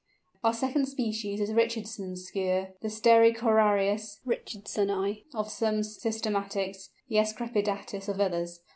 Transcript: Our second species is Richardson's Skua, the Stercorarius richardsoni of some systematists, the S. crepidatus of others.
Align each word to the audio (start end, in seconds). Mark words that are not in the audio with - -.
Our 0.43 0.53
second 0.55 0.87
species 0.87 1.39
is 1.39 1.51
Richardson's 1.53 2.25
Skua, 2.25 2.69
the 2.81 2.87
Stercorarius 2.89 4.17
richardsoni 4.25 5.25
of 5.35 5.51
some 5.51 5.81
systematists, 5.81 6.89
the 7.07 7.19
S. 7.19 7.33
crepidatus 7.33 8.09
of 8.09 8.19
others. 8.19 8.61